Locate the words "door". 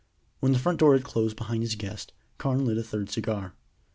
0.79-0.93